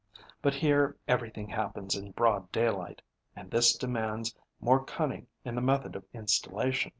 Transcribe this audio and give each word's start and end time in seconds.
But 0.41 0.55
here 0.55 0.97
everything 1.07 1.47
happens 1.49 1.95
in 1.95 2.09
broad 2.13 2.51
daylight; 2.51 3.03
and 3.35 3.51
this 3.51 3.77
demands 3.77 4.33
more 4.59 4.83
cunning 4.83 5.27
in 5.45 5.53
the 5.53 5.61
method 5.61 5.95
of 5.95 6.03
installation. 6.11 6.89